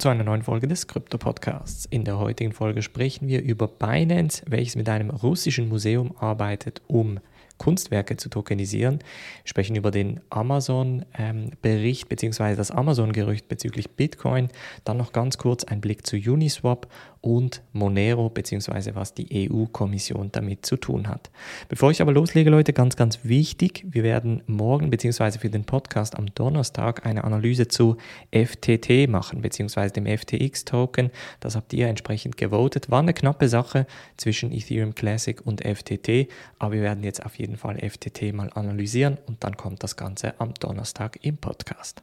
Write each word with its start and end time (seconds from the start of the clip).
zu 0.00 0.08
einer 0.08 0.24
neuen 0.24 0.42
Folge 0.42 0.68
des 0.68 0.86
Krypto 0.86 1.18
Podcasts. 1.18 1.86
In 1.86 2.04
der 2.04 2.18
heutigen 2.18 2.52
Folge 2.52 2.82
sprechen 2.82 3.28
wir 3.28 3.42
über 3.42 3.68
Binance, 3.68 4.42
welches 4.46 4.76
mit 4.76 4.88
einem 4.88 5.10
russischen 5.10 5.68
Museum 5.68 6.14
arbeitet, 6.18 6.82
um 6.86 7.20
Kunstwerke 7.58 8.16
zu 8.16 8.28
tokenisieren. 8.28 8.98
Wir 8.98 9.48
sprechen 9.48 9.76
über 9.76 9.90
den 9.90 10.20
Amazon-Bericht 10.30 12.08
bzw. 12.08 12.56
das 12.56 12.70
Amazon-Gerücht 12.70 13.48
bezüglich 13.48 13.90
Bitcoin. 13.90 14.48
Dann 14.84 14.96
noch 14.96 15.12
ganz 15.12 15.38
kurz 15.38 15.64
ein 15.64 15.80
Blick 15.80 16.06
zu 16.06 16.16
Uniswap 16.16 16.88
und 17.26 17.62
Monero 17.72 18.30
bzw. 18.30 18.94
was 18.94 19.12
die 19.14 19.50
EU-Kommission 19.50 20.30
damit 20.30 20.64
zu 20.64 20.76
tun 20.76 21.08
hat. 21.08 21.30
Bevor 21.68 21.90
ich 21.90 22.00
aber 22.00 22.12
loslege, 22.12 22.50
Leute, 22.50 22.72
ganz, 22.72 22.94
ganz 22.94 23.20
wichtig, 23.24 23.84
wir 23.88 24.04
werden 24.04 24.44
morgen 24.46 24.90
bzw. 24.90 25.38
für 25.38 25.50
den 25.50 25.64
Podcast 25.64 26.16
am 26.16 26.26
Donnerstag 26.34 27.04
eine 27.04 27.24
Analyse 27.24 27.66
zu 27.66 27.96
FTT 28.30 29.08
machen 29.08 29.42
bzw. 29.42 29.90
dem 29.90 30.06
FTX-Token. 30.06 31.10
Das 31.40 31.56
habt 31.56 31.72
ihr 31.72 31.88
entsprechend 31.88 32.36
gewotet. 32.36 32.90
War 32.90 33.00
eine 33.00 33.12
knappe 33.12 33.48
Sache 33.48 33.86
zwischen 34.16 34.52
Ethereum 34.52 34.94
Classic 34.94 35.44
und 35.44 35.62
FTT, 35.62 36.28
aber 36.60 36.74
wir 36.74 36.82
werden 36.82 37.02
jetzt 37.02 37.26
auf 37.26 37.38
jeden 37.38 37.45
Fall 37.54 37.78
FTT 37.78 38.32
mal 38.32 38.50
analysieren 38.54 39.18
und 39.26 39.44
dann 39.44 39.56
kommt 39.56 39.84
das 39.84 39.96
Ganze 39.96 40.40
am 40.40 40.54
Donnerstag 40.54 41.20
im 41.22 41.36
Podcast. 41.36 42.02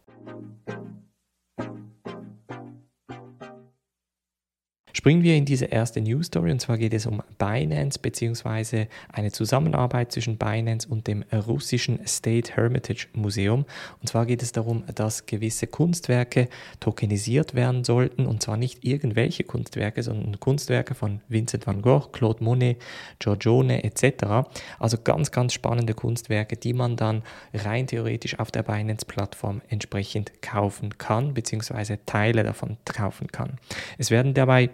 Springen 4.96 5.24
wir 5.24 5.36
in 5.36 5.46
diese 5.46 5.66
erste 5.66 6.02
News 6.02 6.28
Story 6.28 6.52
und 6.52 6.60
zwar 6.60 6.78
geht 6.78 6.94
es 6.94 7.08
um 7.08 7.24
Binance 7.40 7.98
bzw. 7.98 8.86
eine 9.12 9.32
Zusammenarbeit 9.32 10.12
zwischen 10.12 10.38
Binance 10.38 10.88
und 10.88 11.08
dem 11.08 11.24
russischen 11.34 12.06
State 12.06 12.56
Hermitage 12.56 13.08
Museum. 13.14 13.66
Und 14.02 14.08
zwar 14.08 14.28
geht 14.28 14.44
es 14.44 14.52
darum, 14.52 14.84
dass 14.94 15.26
gewisse 15.26 15.66
Kunstwerke 15.66 16.48
tokenisiert 16.80 17.56
werden 17.56 17.84
sollten 17.84 18.28
und 18.28 18.44
zwar 18.44 18.56
nicht 18.56 18.86
irgendwelche 18.86 19.44
Kunstwerke, 19.44 20.04
sondern 20.04 20.40
Kunstwerke 20.40 20.94
von 20.94 21.22
Vincent 21.28 21.66
van 21.66 21.82
Gogh, 21.82 22.10
Claude 22.12 22.44
Monet, 22.44 22.80
Giorgione 23.18 23.84
etc. 23.84 24.48
Also 24.78 24.98
ganz, 25.04 25.32
ganz 25.32 25.54
spannende 25.54 25.96
Kunstwerke, 25.96 26.56
die 26.56 26.74
man 26.74 26.98
dann 26.98 27.24
rein 27.52 27.88
theoretisch 27.88 28.38
auf 28.38 28.52
der 28.52 28.62
Binance-Plattform 28.62 29.64
entsprechend 29.70 30.44
kaufen 30.44 31.00
kann 31.00 31.34
bzw. 31.34 31.98
Teile 32.06 32.44
davon 32.44 32.78
kaufen 32.86 33.28
kann. 33.32 33.58
Es 33.98 34.12
werden 34.12 34.36
dabei 34.36 34.70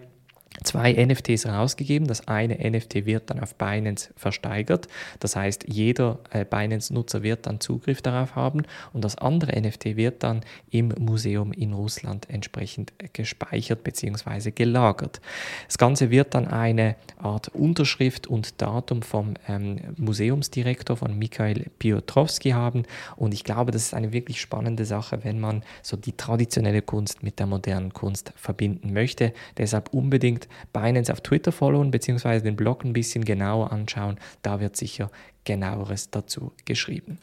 zwei 0.64 0.92
NFTs 0.92 1.46
rausgegeben. 1.46 2.06
Das 2.06 2.28
eine 2.28 2.58
NFT 2.58 3.06
wird 3.06 3.30
dann 3.30 3.40
auf 3.40 3.54
Binance 3.54 4.10
versteigert. 4.16 4.88
Das 5.20 5.36
heißt, 5.36 5.66
jeder 5.68 6.18
äh, 6.30 6.44
Binance-Nutzer 6.44 7.22
wird 7.22 7.46
dann 7.46 7.60
Zugriff 7.60 8.02
darauf 8.02 8.34
haben 8.34 8.62
und 8.92 9.04
das 9.04 9.16
andere 9.16 9.58
NFT 9.58 9.96
wird 9.96 10.22
dann 10.22 10.42
im 10.70 10.88
Museum 10.98 11.52
in 11.52 11.72
Russland 11.72 12.28
entsprechend 12.28 12.92
gespeichert 13.12 13.84
bzw. 13.84 14.50
gelagert. 14.50 15.20
Das 15.66 15.78
Ganze 15.78 16.10
wird 16.10 16.34
dann 16.34 16.46
eine 16.46 16.96
Art 17.18 17.48
Unterschrift 17.48 18.26
und 18.26 18.60
Datum 18.60 19.02
vom 19.02 19.34
ähm, 19.48 19.78
Museumsdirektor 19.96 20.96
von 20.96 21.18
Mikhail 21.18 21.66
Piotrowski 21.78 22.50
haben 22.50 22.84
und 23.16 23.32
ich 23.32 23.44
glaube, 23.44 23.70
das 23.70 23.82
ist 23.82 23.94
eine 23.94 24.12
wirklich 24.12 24.40
spannende 24.40 24.84
Sache, 24.84 25.20
wenn 25.22 25.40
man 25.40 25.62
so 25.82 25.96
die 25.96 26.16
traditionelle 26.16 26.82
Kunst 26.82 27.22
mit 27.22 27.38
der 27.38 27.46
modernen 27.46 27.92
Kunst 27.92 28.32
verbinden 28.36 28.92
möchte. 28.92 29.32
Deshalb 29.56 29.94
unbedingt 29.94 30.39
Binance 30.72 31.12
auf 31.12 31.20
Twitter 31.20 31.52
folgen 31.52 31.90
bzw. 31.90 32.40
den 32.40 32.56
Blog 32.56 32.84
ein 32.84 32.92
bisschen 32.92 33.24
genauer 33.24 33.72
anschauen. 33.72 34.18
Da 34.42 34.60
wird 34.60 34.76
sicher 34.76 35.10
genaueres 35.44 36.10
dazu 36.10 36.52
geschrieben. 36.64 37.18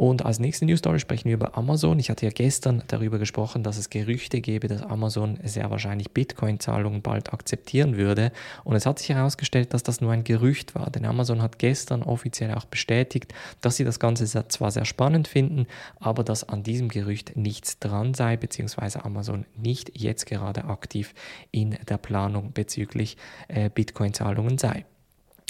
Und 0.00 0.24
als 0.24 0.38
nächste 0.38 0.64
News 0.64 0.78
Story 0.78 0.98
sprechen 0.98 1.26
wir 1.26 1.34
über 1.34 1.58
Amazon. 1.58 1.98
Ich 1.98 2.08
hatte 2.08 2.24
ja 2.24 2.32
gestern 2.32 2.82
darüber 2.86 3.18
gesprochen, 3.18 3.62
dass 3.62 3.76
es 3.76 3.90
Gerüchte 3.90 4.40
gäbe, 4.40 4.66
dass 4.66 4.80
Amazon 4.80 5.38
sehr 5.44 5.70
wahrscheinlich 5.70 6.12
Bitcoin-Zahlungen 6.12 7.02
bald 7.02 7.34
akzeptieren 7.34 7.98
würde. 7.98 8.32
Und 8.64 8.76
es 8.76 8.86
hat 8.86 8.98
sich 8.98 9.10
herausgestellt, 9.10 9.74
dass 9.74 9.82
das 9.82 10.00
nur 10.00 10.12
ein 10.12 10.24
Gerücht 10.24 10.74
war. 10.74 10.88
Denn 10.88 11.04
Amazon 11.04 11.42
hat 11.42 11.58
gestern 11.58 12.02
offiziell 12.02 12.54
auch 12.54 12.64
bestätigt, 12.64 13.34
dass 13.60 13.76
sie 13.76 13.84
das 13.84 14.00
Ganze 14.00 14.24
zwar 14.48 14.70
sehr 14.70 14.86
spannend 14.86 15.28
finden, 15.28 15.66
aber 15.98 16.24
dass 16.24 16.48
an 16.48 16.62
diesem 16.62 16.88
Gerücht 16.88 17.36
nichts 17.36 17.78
dran 17.78 18.14
sei, 18.14 18.38
beziehungsweise 18.38 19.04
Amazon 19.04 19.44
nicht 19.54 20.00
jetzt 20.00 20.24
gerade 20.24 20.64
aktiv 20.64 21.12
in 21.50 21.76
der 21.90 21.98
Planung 21.98 22.54
bezüglich 22.54 23.18
äh, 23.48 23.68
Bitcoin-Zahlungen 23.68 24.56
sei. 24.56 24.86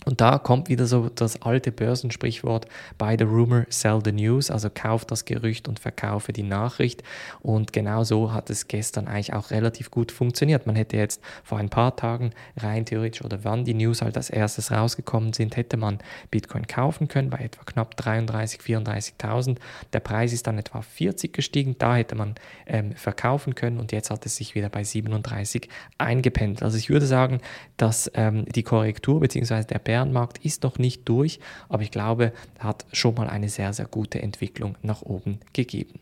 Und 0.06 0.20
da 0.20 0.38
kommt 0.38 0.68
wieder 0.68 0.86
so 0.86 1.10
das 1.10 1.42
alte 1.42 1.72
Börsensprichwort, 1.72 2.66
buy 2.96 3.16
the 3.18 3.24
rumor, 3.24 3.66
sell 3.68 4.00
the 4.02 4.12
news, 4.12 4.50
also 4.50 4.70
kauf 4.72 5.04
das 5.04 5.26
Gerücht 5.26 5.68
und 5.68 5.78
verkaufe 5.78 6.32
die 6.32 6.42
Nachricht. 6.42 7.02
Und 7.40 7.72
genau 7.72 8.02
so 8.04 8.32
hat 8.32 8.48
es 8.48 8.66
gestern 8.66 9.08
eigentlich 9.08 9.34
auch 9.34 9.50
relativ 9.50 9.90
gut 9.90 10.10
funktioniert. 10.10 10.66
Man 10.66 10.76
hätte 10.76 10.96
jetzt 10.96 11.22
vor 11.44 11.58
ein 11.58 11.68
paar 11.68 11.96
Tagen 11.96 12.30
rein 12.56 12.86
theoretisch 12.86 13.22
oder 13.22 13.44
wann 13.44 13.64
die 13.64 13.74
News 13.74 14.00
halt 14.00 14.16
als 14.16 14.30
erstes 14.30 14.70
rausgekommen 14.70 15.34
sind, 15.34 15.56
hätte 15.56 15.76
man 15.76 15.98
Bitcoin 16.30 16.66
kaufen 16.66 17.08
können 17.08 17.28
bei 17.28 17.38
etwa 17.38 17.62
knapp 17.64 17.96
33, 17.96 18.60
34.000. 18.60 19.58
Der 19.92 20.00
Preis 20.00 20.32
ist 20.32 20.46
dann 20.46 20.58
etwa 20.58 20.80
40 20.80 21.32
gestiegen, 21.32 21.76
da 21.78 21.96
hätte 21.96 22.14
man 22.14 22.36
ähm, 22.66 22.92
verkaufen 22.92 23.54
können 23.54 23.78
und 23.78 23.92
jetzt 23.92 24.10
hat 24.10 24.24
es 24.24 24.36
sich 24.36 24.54
wieder 24.54 24.70
bei 24.70 24.82
37 24.82 25.68
eingependelt. 25.98 26.62
Also 26.62 26.78
ich 26.78 26.88
würde 26.88 27.06
sagen, 27.06 27.40
dass 27.76 28.10
ähm, 28.14 28.46
die 28.46 28.62
Korrektur 28.62 29.20
bzw. 29.20 29.64
der 29.64 29.78
Bärenmarkt 29.90 30.44
ist 30.44 30.62
noch 30.62 30.78
nicht 30.78 31.08
durch, 31.08 31.40
aber 31.68 31.82
ich 31.82 31.90
glaube, 31.90 32.32
hat 32.60 32.86
schon 32.92 33.16
mal 33.16 33.28
eine 33.28 33.48
sehr, 33.48 33.72
sehr 33.72 33.86
gute 33.86 34.22
Entwicklung 34.22 34.76
nach 34.82 35.02
oben 35.02 35.40
gegeben. 35.52 35.98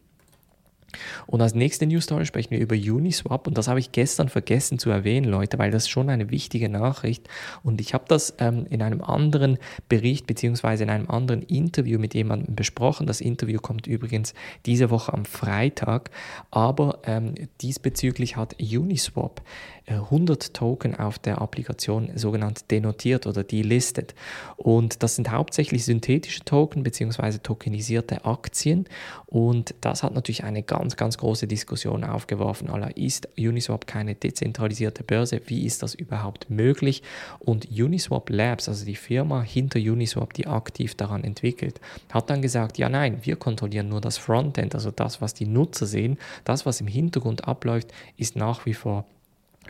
Und 1.28 1.42
als 1.42 1.54
nächste 1.54 1.86
News 1.86 2.04
Story 2.04 2.26
sprechen 2.26 2.50
wir 2.52 2.58
über 2.58 2.74
Uniswap. 2.74 3.46
Und 3.46 3.58
das 3.58 3.68
habe 3.68 3.78
ich 3.78 3.92
gestern 3.92 4.28
vergessen 4.28 4.78
zu 4.78 4.90
erwähnen, 4.90 5.30
Leute, 5.30 5.58
weil 5.58 5.70
das 5.70 5.84
ist 5.84 5.90
schon 5.90 6.08
eine 6.08 6.30
wichtige 6.30 6.68
Nachricht. 6.68 7.28
Und 7.62 7.80
ich 7.80 7.94
habe 7.94 8.04
das 8.08 8.34
ähm, 8.38 8.66
in 8.70 8.82
einem 8.82 9.02
anderen 9.02 9.58
Bericht 9.88 10.26
beziehungsweise 10.26 10.84
in 10.84 10.90
einem 10.90 11.10
anderen 11.10 11.42
Interview 11.42 11.98
mit 11.98 12.14
jemandem 12.14 12.54
besprochen. 12.54 13.06
Das 13.06 13.20
Interview 13.20 13.60
kommt 13.60 13.86
übrigens 13.86 14.32
diese 14.64 14.90
Woche 14.90 15.12
am 15.12 15.24
Freitag, 15.26 16.10
aber 16.50 17.00
ähm, 17.04 17.34
diesbezüglich 17.60 18.36
hat 18.36 18.56
Uniswap 18.60 19.42
100 19.86 20.44
äh, 20.44 20.52
Token 20.52 20.94
auf 20.98 21.18
der 21.18 21.40
Applikation 21.40 22.10
sogenannt 22.16 22.70
denotiert 22.70 23.26
oder 23.26 23.44
delistet. 23.44 24.14
Und 24.56 25.02
das 25.02 25.16
sind 25.16 25.30
hauptsächlich 25.30 25.84
synthetische 25.84 26.44
Token 26.44 26.82
beziehungsweise 26.82 27.42
tokenisierte 27.42 28.24
Aktien. 28.24 28.86
Und 29.26 29.74
das 29.80 30.02
hat 30.02 30.14
natürlich 30.14 30.44
eine 30.44 30.62
ganz 30.62 30.96
ganz, 30.96 31.17
ganz 31.18 31.28
große 31.28 31.46
Diskussion 31.46 32.04
aufgeworfen. 32.04 32.70
Aller 32.70 32.96
ist 32.96 33.28
Uniswap 33.36 33.86
keine 33.86 34.14
dezentralisierte 34.14 35.02
Börse? 35.02 35.40
Wie 35.46 35.66
ist 35.66 35.82
das 35.82 35.94
überhaupt 35.94 36.48
möglich? 36.48 37.02
Und 37.40 37.68
Uniswap 37.70 38.30
Labs, 38.30 38.68
also 38.68 38.84
die 38.84 38.96
Firma 38.96 39.42
hinter 39.42 39.78
Uniswap, 39.78 40.32
die 40.32 40.46
aktiv 40.46 40.94
daran 40.94 41.24
entwickelt, 41.24 41.80
hat 42.10 42.30
dann 42.30 42.40
gesagt, 42.40 42.78
ja 42.78 42.88
nein, 42.88 43.18
wir 43.22 43.36
kontrollieren 43.36 43.88
nur 43.88 44.00
das 44.00 44.16
Frontend, 44.16 44.74
also 44.74 44.90
das, 44.90 45.20
was 45.20 45.34
die 45.34 45.46
Nutzer 45.46 45.86
sehen. 45.86 46.18
Das, 46.44 46.64
was 46.64 46.80
im 46.80 46.86
Hintergrund 46.86 47.46
abläuft, 47.46 47.92
ist 48.16 48.36
nach 48.36 48.64
wie 48.64 48.74
vor 48.74 49.04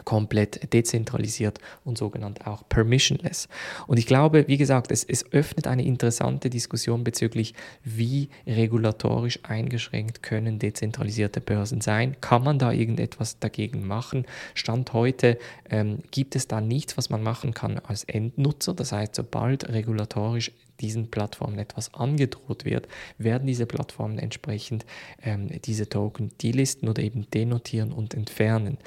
komplett 0.04 0.72
dezentralisiert 0.72 1.58
und 1.84 1.98
sogenannt 1.98 2.46
auch 2.46 2.68
permissionless. 2.68 3.48
Und 3.86 3.98
ich 3.98 4.06
glaube, 4.06 4.46
wie 4.48 4.56
gesagt, 4.56 4.90
es, 4.90 5.04
es 5.04 5.32
öffnet 5.32 5.66
eine 5.66 5.84
interessante 5.84 6.50
Diskussion 6.50 7.04
bezüglich, 7.04 7.54
wie 7.84 8.28
regulatorisch 8.46 9.40
eingeschränkt 9.42 10.22
können 10.22 10.58
dezentralisierte 10.58 11.40
Börsen 11.40 11.80
sein. 11.80 12.16
Kann 12.20 12.44
man 12.44 12.58
da 12.58 12.72
irgendetwas 12.72 13.38
dagegen 13.38 13.86
machen? 13.86 14.26
Stand 14.54 14.92
heute 14.92 15.38
ähm, 15.70 15.98
gibt 16.10 16.36
es 16.36 16.48
da 16.48 16.60
nichts, 16.60 16.96
was 16.96 17.10
man 17.10 17.22
machen 17.22 17.54
kann 17.54 17.78
als 17.78 18.04
Endnutzer. 18.04 18.74
Das 18.74 18.92
heißt, 18.92 19.14
sobald 19.14 19.68
regulatorisch 19.68 20.52
diesen 20.80 21.10
Plattformen 21.10 21.58
etwas 21.58 21.94
angedroht 21.94 22.64
wird, 22.64 22.88
werden 23.18 23.46
diese 23.46 23.66
Plattformen 23.66 24.18
entsprechend 24.18 24.84
ähm, 25.22 25.48
diese 25.64 25.88
Token 25.88 26.30
delisten 26.42 26.88
oder 26.88 27.02
eben 27.02 27.30
denotieren 27.30 27.92
und 27.92 28.14
entfernen. 28.14 28.78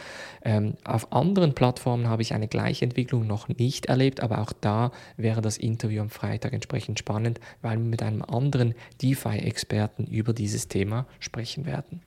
Ähm, 0.44 0.76
auf 0.84 1.12
anderen 1.12 1.54
Plattformen 1.54 2.08
habe 2.08 2.22
ich 2.22 2.34
eine 2.34 2.48
gleiche 2.48 2.86
Entwicklung 2.86 3.28
noch 3.28 3.48
nicht 3.48 3.88
erlebt, 3.88 4.22
aber 4.22 4.40
auch 4.40 4.54
da 4.54 4.92
wäre 5.18 5.42
das 5.42 5.58
Interview 5.58 6.02
am 6.02 6.10
Freitag 6.10 6.54
entsprechend 6.54 7.00
spannend, 7.00 7.40
weil 7.62 7.78
wir 7.78 7.86
mit 7.86 8.04
einem 8.04 8.22
anderen 8.22 8.74
DeFi-Experten 9.02 10.06
über 10.06 10.34
dieses 10.34 10.68
Thema 10.68 11.06
sprechen 11.20 11.66
werden. 11.66 12.02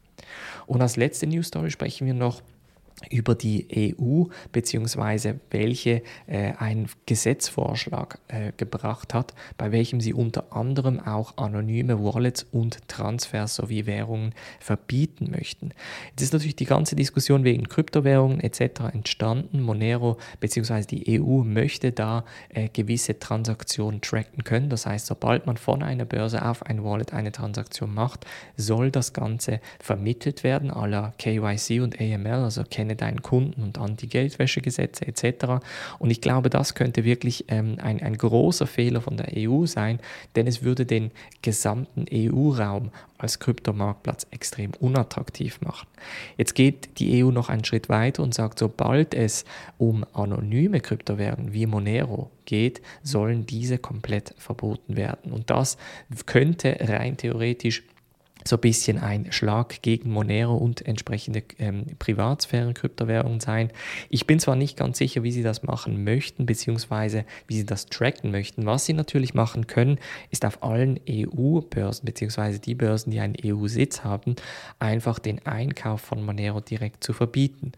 Und 0.67 0.81
als 0.81 0.97
letzte 0.97 1.27
News 1.27 1.49
Story 1.49 1.71
sprechen 1.71 2.07
wir 2.07 2.15
noch 2.15 2.43
über 3.11 3.35
die 3.35 3.94
EU 3.99 4.25
beziehungsweise 4.52 5.41
welche 5.50 6.02
äh, 6.26 6.52
ein 6.58 6.88
Gesetzvorschlag 7.06 8.19
äh, 8.29 8.52
gebracht 8.56 9.14
hat, 9.14 9.35
bei 9.58 9.73
welchem 9.73 10.00
sie 10.00 10.14
unter 10.14 10.52
anderem 10.55 11.00
auch 11.00 11.37
anonyme 11.37 12.02
Wallets 12.02 12.46
und 12.52 12.87
Transfers 12.88 13.56
sowie 13.56 13.87
Währungen 13.87 14.32
verbieten 14.61 15.31
möchten. 15.31 15.73
Jetzt 16.11 16.23
ist 16.23 16.32
natürlich 16.32 16.56
die 16.56 16.67
ganze 16.67 16.94
Diskussion 16.94 17.44
wegen 17.44 17.69
Kryptowährungen 17.69 18.41
etc. 18.41 18.93
entstanden. 18.93 19.61
Monero 19.61 20.17
beziehungsweise 20.41 20.87
die 20.87 21.20
EU 21.20 21.43
möchte 21.43 21.93
da 21.93 22.25
äh, 22.50 22.69
gewisse 22.69 23.19
Transaktionen 23.19 24.00
tracken 24.00 24.44
können. 24.44 24.70
Das 24.70 24.87
heißt, 24.87 25.06
sobald 25.06 25.46
man 25.46 25.56
von 25.56 25.82
einer 25.82 26.05
Börse 26.05 26.44
auf 26.44 26.64
ein 26.64 26.85
Wallet 26.85 27.12
eine 27.12 27.32
Transaktion 27.32 27.93
macht, 27.93 28.25
soll 28.56 28.91
das 28.91 29.12
Ganze 29.12 29.61
vermittelt 29.81 30.44
werden, 30.44 30.69
la 30.69 31.12
KYC 31.19 31.81
und 31.81 32.00
AML, 32.00 32.44
also 32.44 32.62
K 32.62 32.84
kenne 32.85 32.97
deinen 32.97 33.23
Kunden 33.23 33.63
und 33.63 33.79
Anti-Geldwäschegesetze 33.79 35.07
etc. 35.07 35.65
Und 35.99 36.11
ich 36.11 36.21
glaube, 36.21 36.51
das 36.51 36.75
könnte 36.75 37.05
wirklich 37.05 37.47
ähm, 37.49 37.79
ein, 37.81 38.03
ein 38.03 38.19
großer 38.19 38.67
Fehler 38.67 39.01
von 39.01 39.17
der 39.17 39.29
EU 39.37 39.65
sein, 39.65 40.01
denn 40.37 40.47
es 40.47 40.63
würde 40.63 40.85
den 40.85 41.11
gesamten 41.41 42.05
EU-Raum 42.13 42.91
als 43.17 43.39
Kryptomarktplatz 43.39 44.27
extrem 44.33 44.73
unattraktiv 44.81 45.63
machen. 45.63 45.87
Jetzt 46.37 46.55
geht 46.55 46.99
die 46.99 47.25
EU 47.25 47.31
noch 47.31 47.49
einen 47.49 47.65
Schritt 47.65 47.89
weiter 47.89 48.23
und 48.23 48.35
sagt, 48.35 48.59
sobald 48.59 49.15
es 49.15 49.47
um 49.79 50.05
anonyme 50.13 50.81
Kryptowährungen 50.81 51.55
wie 51.55 51.65
Monero 51.65 52.31
geht, 52.45 52.83
sollen 53.03 53.47
diese 53.47 53.79
komplett 53.79 54.35
verboten 54.37 54.97
werden. 54.97 55.33
Und 55.33 55.49
das 55.49 55.79
könnte 56.27 56.77
rein 56.81 57.17
theoretisch 57.17 57.83
so 58.46 58.56
ein 58.56 58.61
bisschen 58.61 58.99
ein 58.99 59.32
Schlag 59.32 59.81
gegen 59.82 60.11
Monero 60.11 60.55
und 60.55 60.87
entsprechende 60.87 61.43
ähm, 61.58 61.87
Privatsphären-Kryptowährungen 61.99 63.41
sein. 63.41 63.70
Ich 64.11 64.26
bin 64.26 64.38
zwar 64.38 64.56
nicht 64.56 64.76
ganz 64.76 64.99
sicher, 64.99 65.23
wie 65.23 65.32
sie 65.32 65.43
das 65.43 65.62
machen 65.62 66.05
möchten, 66.05 66.46
beziehungsweise 66.46 67.25
wie 67.46 67.56
sie 67.56 67.67
das 67.67 67.87
tracken 67.87 68.31
möchten. 68.31 68.67
Was 68.67 68.87
sie 68.87 68.93
natürlich 68.93 69.35
machen 69.35 69.67
können, 69.67 69.99
ist 70.31 70.44
auf 70.44 70.62
allen 70.62 71.00
EU-Börsen, 71.08 72.05
beziehungsweise 72.05 72.58
die 72.58 72.75
Börsen, 72.75 73.11
die 73.11 73.20
einen 73.20 73.37
EU-Sitz 73.43 74.05
haben, 74.05 74.37
einfach 74.79 75.19
den 75.19 75.44
Einkauf 75.46 76.02
von 76.02 76.25
Monero 76.25 76.61
direkt 76.61 77.02
zu 77.02 77.12
verbieten. 77.12 77.73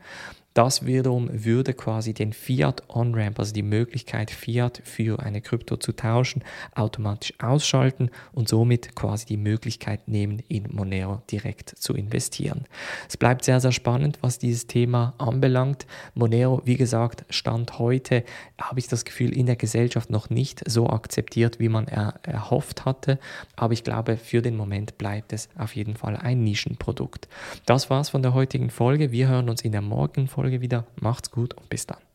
Das 0.56 0.86
wiederum 0.86 1.28
würde 1.30 1.74
quasi 1.74 2.14
den 2.14 2.32
Fiat 2.32 2.82
On-Ramp, 2.88 3.38
also 3.38 3.52
die 3.52 3.62
Möglichkeit, 3.62 4.30
Fiat 4.30 4.80
für 4.82 5.20
eine 5.20 5.42
Krypto 5.42 5.76
zu 5.76 5.92
tauschen, 5.92 6.42
automatisch 6.74 7.34
ausschalten 7.38 8.08
und 8.32 8.48
somit 8.48 8.96
quasi 8.96 9.26
die 9.26 9.36
Möglichkeit 9.36 10.08
nehmen, 10.08 10.42
in 10.48 10.74
Monero 10.74 11.20
direkt 11.30 11.74
zu 11.78 11.92
investieren. 11.92 12.64
Es 13.06 13.18
bleibt 13.18 13.44
sehr, 13.44 13.60
sehr 13.60 13.72
spannend, 13.72 14.18
was 14.22 14.38
dieses 14.38 14.66
Thema 14.66 15.12
anbelangt. 15.18 15.86
Monero, 16.14 16.62
wie 16.64 16.78
gesagt, 16.78 17.26
Stand 17.28 17.78
heute, 17.78 18.24
habe 18.58 18.80
ich 18.80 18.88
das 18.88 19.04
Gefühl, 19.04 19.36
in 19.36 19.44
der 19.44 19.56
Gesellschaft 19.56 20.08
noch 20.08 20.30
nicht 20.30 20.62
so 20.66 20.88
akzeptiert, 20.88 21.60
wie 21.60 21.68
man 21.68 21.86
er, 21.86 22.14
erhofft 22.22 22.86
hatte. 22.86 23.18
Aber 23.56 23.74
ich 23.74 23.84
glaube, 23.84 24.16
für 24.16 24.40
den 24.40 24.56
Moment 24.56 24.96
bleibt 24.96 25.34
es 25.34 25.50
auf 25.58 25.76
jeden 25.76 25.96
Fall 25.96 26.16
ein 26.16 26.42
Nischenprodukt. 26.42 27.28
Das 27.66 27.90
war's 27.90 28.08
von 28.08 28.22
der 28.22 28.32
heutigen 28.32 28.70
Folge. 28.70 29.12
Wir 29.12 29.28
hören 29.28 29.50
uns 29.50 29.60
in 29.60 29.72
der 29.72 29.82
morgigen 29.82 30.28
Folge 30.28 30.45
Folge 30.46 30.60
wieder. 30.60 30.86
Macht's 31.00 31.32
gut 31.32 31.54
und 31.54 31.68
bis 31.68 31.86
dann. 31.86 32.05